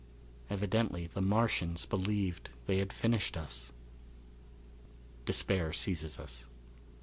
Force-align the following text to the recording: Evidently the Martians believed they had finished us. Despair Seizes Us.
Evidently 0.49 1.05
the 1.05 1.21
Martians 1.21 1.85
believed 1.85 2.49
they 2.65 2.79
had 2.79 2.91
finished 2.91 3.37
us. 3.37 3.71
Despair 5.27 5.71
Seizes 5.73 6.17
Us. 6.19 6.47